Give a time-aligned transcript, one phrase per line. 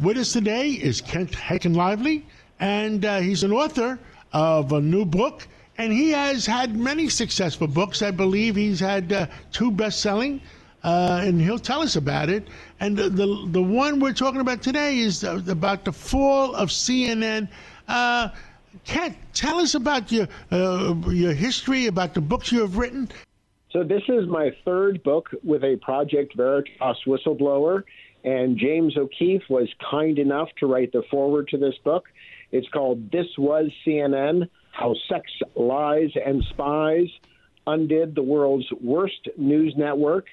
[0.00, 2.22] With us today is Kent Heckenlively,
[2.58, 3.98] and uh, he's an author
[4.32, 8.00] of a new book, and he has had many successful books.
[8.00, 10.40] I believe he's had uh, two best-selling,
[10.84, 12.48] uh, and he'll tell us about it.
[12.80, 17.46] And the, the, the one we're talking about today is about the fall of CNN.
[17.86, 18.30] Uh,
[18.86, 23.10] Kent, tell us about your uh, your history, about the books you have written.
[23.70, 27.84] So this is my third book with a Project Veritas whistleblower,
[28.24, 32.04] and James O'Keefe was kind enough to write the foreword to this book.
[32.52, 37.08] It's called This Was CNN How Sex, Lies, and Spies
[37.66, 40.26] Undid the World's Worst News Network.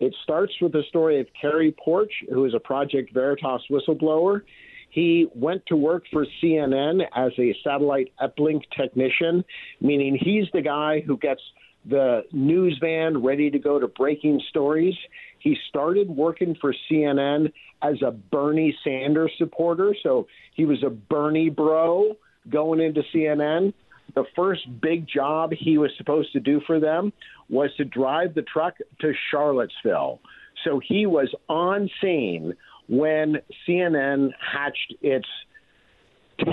[0.00, 4.42] It starts with the story of Cary Poarch, who is a Project Veritas whistleblower.
[4.90, 9.44] He went to work for CNN as a satellite uplink technician,
[9.80, 11.40] meaning he's the guy who gets
[11.84, 14.94] the news van ready to go to breaking stories.
[15.38, 19.94] He started working for CNN as a Bernie Sanders supporter.
[20.02, 22.16] So he was a Bernie bro
[22.48, 23.74] going into CNN.
[24.14, 27.12] The first big job he was supposed to do for them
[27.48, 30.20] was to drive the truck to Charlottesville.
[30.64, 32.54] So he was on scene
[32.88, 35.26] when CNN hatched its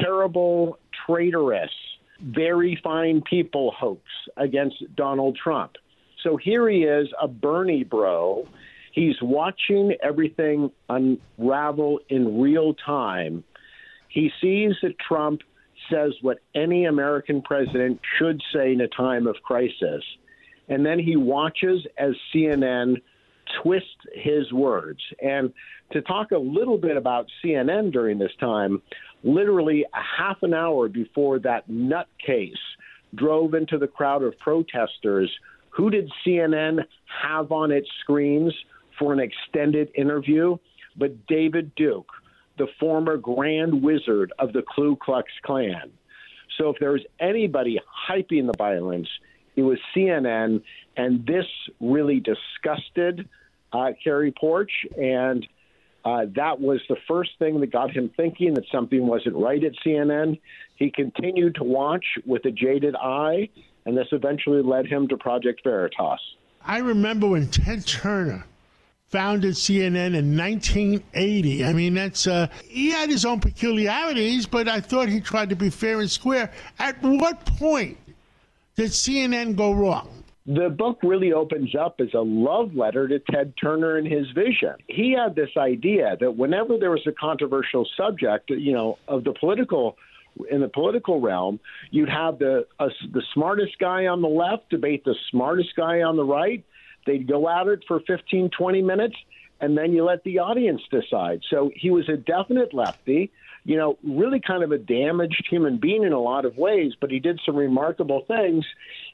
[0.00, 1.70] terrible, traitorous,
[2.20, 4.02] very fine people hoax
[4.36, 5.72] against Donald Trump.
[6.22, 8.46] So here he is, a Bernie bro.
[8.92, 13.44] He's watching everything unravel in real time.
[14.08, 15.42] He sees that Trump
[15.90, 20.02] says what any American president should say in a time of crisis.
[20.68, 22.96] And then he watches as CNN
[23.62, 25.00] twist his words.
[25.22, 25.52] And
[25.92, 28.82] to talk a little bit about CNN during this time,
[29.22, 32.52] literally a half an hour before that nutcase
[33.14, 35.30] drove into the crowd of protesters,
[35.70, 36.84] who did CNN
[37.22, 38.54] have on its screens
[38.98, 40.56] for an extended interview?
[40.96, 42.10] But David Duke,
[42.58, 45.92] the former grand wizard of the Ku Klux Klan.
[46.58, 49.08] So if there was anybody hyping the violence,
[49.58, 50.62] it was CNN,
[50.96, 51.44] and this
[51.80, 53.28] really disgusted
[53.72, 55.44] uh, Cary Poarch, and
[56.04, 59.72] uh, that was the first thing that got him thinking that something wasn't right at
[59.84, 60.38] CNN.
[60.76, 63.48] He continued to watch with a jaded eye,
[63.84, 66.20] and this eventually led him to Project Veritas.
[66.64, 68.46] I remember when Ted Turner
[69.08, 71.64] founded CNN in 1980.
[71.64, 75.56] I mean, that's uh, he had his own peculiarities, but I thought he tried to
[75.56, 76.52] be fair and square.
[76.78, 77.98] At what point
[78.78, 80.08] did CNN go wrong?
[80.48, 84.74] the book really opens up as a love letter to Ted Turner and his vision.
[84.86, 89.34] He had this idea that whenever there was a controversial subject, you know, of the
[89.38, 89.98] political
[90.50, 95.04] in the political realm, you'd have the uh, the smartest guy on the left debate
[95.04, 96.64] the smartest guy on the right.
[97.04, 99.16] They'd go at it for 15, 20 minutes,
[99.60, 101.42] and then you let the audience decide.
[101.50, 103.32] So he was a definite lefty
[103.68, 107.10] you know, really kind of a damaged human being in a lot of ways, but
[107.10, 108.64] he did some remarkable things.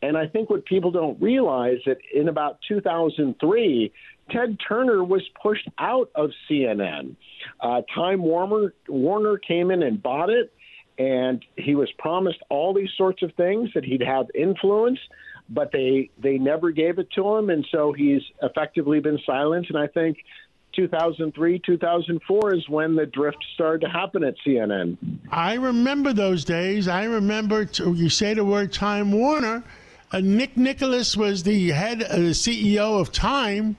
[0.00, 3.92] And I think what people don't realize that in about 2003,
[4.30, 7.16] Ted Turner was pushed out of CNN.
[7.60, 10.50] Uh, Time Warner Warner came in and bought it,
[10.98, 14.98] and he was promised all these sorts of things that he'd have influence,
[15.50, 19.68] but they they never gave it to him, and so he's effectively been silenced.
[19.68, 20.16] And I think
[20.74, 24.96] 2003, 2004 is when the drift started to happen at CNN.
[25.30, 26.88] I remember those days.
[26.88, 29.62] I remember, t- you say the word Time Warner.
[30.10, 33.76] Uh, Nick Nicholas was the head, uh, the CEO of Time.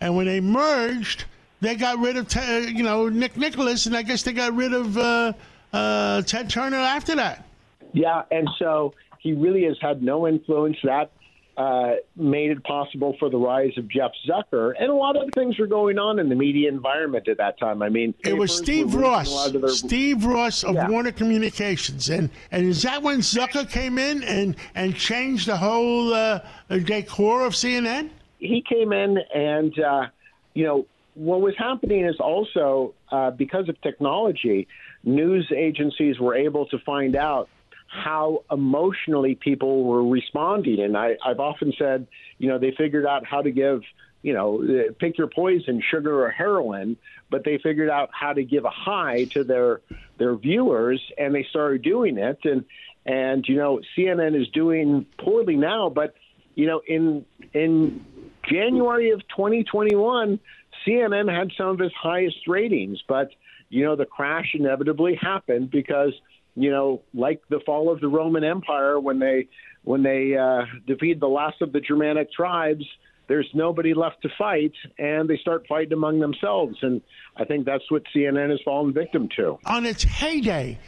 [0.00, 1.24] And when they merged,
[1.60, 4.72] they got rid of, t- you know, Nick Nicholas, and I guess they got rid
[4.72, 5.32] of uh,
[5.72, 7.46] uh, Ted Turner after that.
[7.92, 10.76] Yeah, and so he really has had no influence.
[10.82, 11.12] That
[11.56, 15.58] uh, made it possible for the rise of Jeff Zucker, and a lot of things
[15.58, 17.82] were going on in the media environment at that time.
[17.82, 19.68] I mean, it was Steve Ross, their...
[19.68, 20.88] Steve Ross of yeah.
[20.88, 26.14] Warner Communications, and and is that when Zucker came in and and changed the whole
[26.14, 28.10] uh, decor of CNN?
[28.38, 30.06] He came in, and uh,
[30.54, 34.68] you know what was happening is also uh, because of technology,
[35.04, 37.48] news agencies were able to find out
[37.92, 40.80] how emotionally people were responding.
[40.80, 42.06] And I, I've often said,
[42.38, 43.82] you know, they figured out how to give,
[44.22, 46.96] you know, pick your poison, sugar or heroin,
[47.30, 49.82] but they figured out how to give a high to their
[50.16, 52.38] their viewers, and they started doing it.
[52.44, 52.64] And
[53.04, 56.14] and you know, CNN is doing poorly now, but
[56.54, 58.06] you know, in in
[58.48, 60.40] January of 2021,
[60.86, 63.32] CNN had some of its highest ratings, but
[63.68, 66.14] you know, the crash inevitably happened because
[66.54, 69.48] you know, like the fall of the Roman Empire when they
[69.84, 72.84] when they uh, defeated the last of the Germanic tribes,
[73.26, 76.76] there's nobody left to fight, and they start fighting among themselves.
[76.82, 77.00] And
[77.36, 79.58] I think that's what CNN has fallen victim to.
[79.64, 80.78] On its heyday,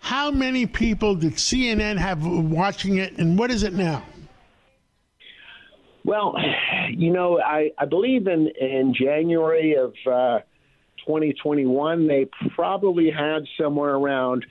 [0.00, 4.04] how many people did CNN have watching it, and what is it now?
[6.04, 6.36] Well,
[6.90, 10.40] you know, I, I believe in, in January of uh,
[11.06, 14.44] 2021, they probably had somewhere around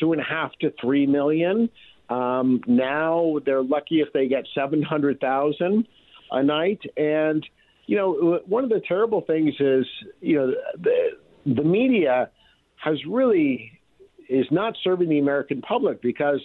[0.00, 1.68] two and a half to three million.
[2.08, 5.88] Um, now they're lucky if they get 700,000
[6.30, 6.80] a night.
[6.96, 7.46] And,
[7.86, 9.86] you know, one of the terrible things is,
[10.20, 11.10] you know, the,
[11.46, 12.30] the media
[12.76, 13.80] has really
[14.28, 16.40] is not serving the American public because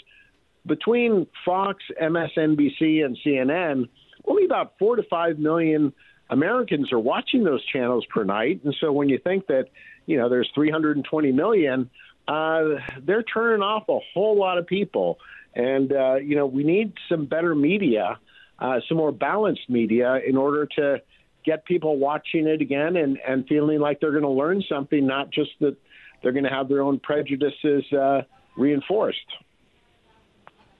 [0.65, 3.87] between Fox, MSNBC, and CNN,
[4.25, 5.93] only about four to five million
[6.29, 8.61] Americans are watching those channels per night.
[8.63, 9.65] And so when you think that,
[10.05, 11.89] you know, there's 320 million,
[12.27, 15.19] uh, they're turning off a whole lot of people.
[15.55, 18.19] And, uh, you know, we need some better media
[18.59, 21.01] uh, some more balanced media in order to
[21.45, 25.31] get people watching it again and, and feeling like they're going to learn something, not
[25.31, 25.75] just that
[26.21, 28.21] they're going to have their own prejudices uh,
[28.57, 29.19] reinforced.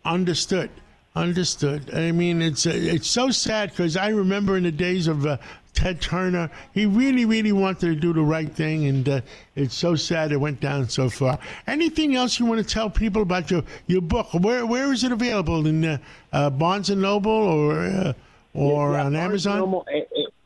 [0.03, 0.69] Understood.
[1.15, 1.93] Understood.
[1.93, 5.37] I mean, it's it's so sad because I remember in the days of uh,
[5.77, 9.21] Ted Turner, he really, really wanted to do the right thing, and uh,
[9.55, 11.37] it's so sad it went down so far.
[11.67, 14.33] Anything else you want to tell people about your, your book?
[14.33, 15.97] Where where is it available in uh,
[16.33, 18.13] uh, Barnes and Noble or uh,
[18.55, 19.59] or yeah, on Amazon?
[19.59, 19.85] Normal,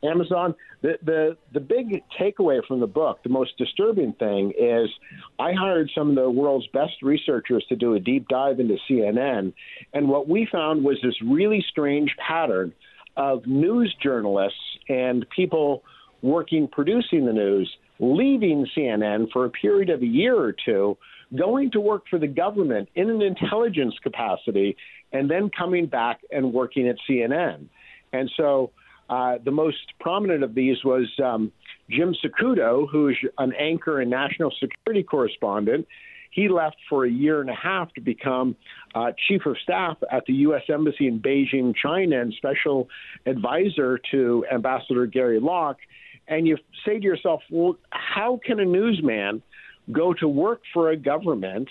[0.02, 0.54] Amazon.
[0.82, 4.90] The, the the big takeaway from the book, the most disturbing thing is,
[5.38, 9.54] I hired some of the world's best researchers to do a deep dive into CNN,
[9.94, 12.74] and what we found was this really strange pattern
[13.16, 15.82] of news journalists and people
[16.22, 17.70] working producing the news
[18.02, 20.98] leaving CNN for a period of a year or two,
[21.38, 24.76] going to work for the government in an intelligence capacity,
[25.12, 27.66] and then coming back and working at CNN.
[28.12, 28.72] And so
[29.08, 31.52] uh, the most prominent of these was um,
[31.88, 35.86] Jim Sciutto, who's an anchor and national security correspondent.
[36.32, 38.56] He left for a year and a half to become
[38.94, 40.62] uh, chief of staff at the U.S.
[40.68, 42.88] Embassy in Beijing, China, and special
[43.26, 45.78] advisor to Ambassador Gary Locke.
[46.26, 46.56] And you
[46.86, 49.42] say to yourself, well, how can a newsman
[49.90, 51.68] go to work for a government,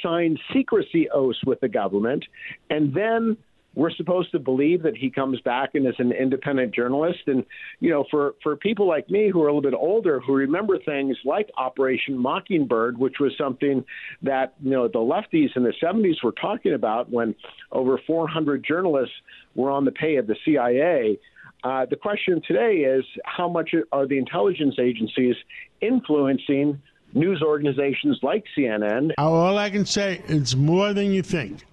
[0.00, 2.24] sign secrecy oaths with the government,
[2.70, 3.36] and then
[3.74, 7.20] we're supposed to believe that he comes back and is an independent journalist.
[7.26, 7.44] And,
[7.80, 10.78] you know, for, for people like me who are a little bit older who remember
[10.78, 13.84] things like Operation Mockingbird, which was something
[14.22, 17.34] that, you know, the lefties in the 70s were talking about when
[17.72, 19.14] over 400 journalists
[19.54, 21.18] were on the pay of the CIA.
[21.64, 25.34] Uh, the question today is how much are the intelligence agencies
[25.80, 26.80] influencing
[27.14, 29.12] news organizations like CNN?
[29.18, 31.64] All I can say, is more than you think.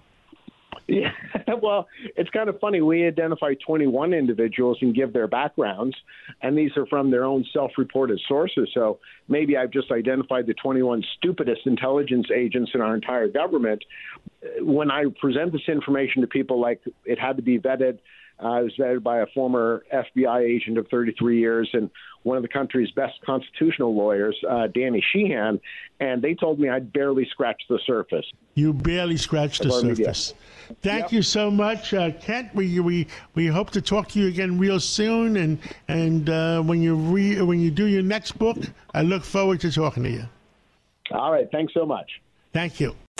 [0.88, 1.12] Yeah,
[1.62, 2.80] well, it's kind of funny.
[2.80, 5.96] We identify 21 individuals and give their backgrounds,
[6.42, 8.68] and these are from their own self reported sources.
[8.74, 8.98] So
[9.28, 13.84] maybe I've just identified the 21 stupidest intelligence agents in our entire government.
[14.60, 17.98] When I present this information to people, like it had to be vetted
[18.42, 21.90] uh, it was vetted by a former FBI agent of 33 years and
[22.22, 25.60] one of the country's best constitutional lawyers, uh, Danny Sheehan,
[26.00, 28.24] and they told me I'd barely scratched the surface.
[28.54, 29.98] You barely scratched the surface.
[29.98, 30.76] Media.
[30.82, 31.12] Thank yep.
[31.12, 32.54] you so much, uh, Kent.
[32.54, 35.58] We, we we hope to talk to you again real soon, and
[35.88, 38.58] and uh, when you re, when you do your next book,
[38.94, 40.24] I look forward to talking to you.
[41.10, 41.48] All right.
[41.50, 42.10] Thanks so much.
[42.52, 42.94] Thank you.